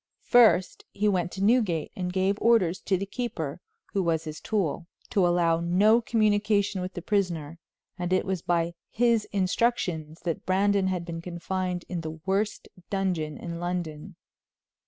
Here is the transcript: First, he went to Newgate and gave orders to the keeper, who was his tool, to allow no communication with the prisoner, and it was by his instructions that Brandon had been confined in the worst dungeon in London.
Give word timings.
First, 0.23 0.83
he 0.91 1.07
went 1.07 1.31
to 1.33 1.43
Newgate 1.43 1.91
and 1.95 2.11
gave 2.11 2.39
orders 2.41 2.79
to 2.85 2.97
the 2.97 3.05
keeper, 3.05 3.61
who 3.93 4.01
was 4.01 4.23
his 4.23 4.41
tool, 4.41 4.87
to 5.11 5.27
allow 5.27 5.59
no 5.59 6.01
communication 6.01 6.81
with 6.81 6.95
the 6.95 7.03
prisoner, 7.03 7.59
and 7.99 8.11
it 8.11 8.25
was 8.25 8.41
by 8.41 8.73
his 8.89 9.25
instructions 9.25 10.19
that 10.21 10.43
Brandon 10.43 10.87
had 10.87 11.05
been 11.05 11.21
confined 11.21 11.85
in 11.87 12.01
the 12.01 12.19
worst 12.25 12.67
dungeon 12.89 13.37
in 13.37 13.59
London. 13.59 14.15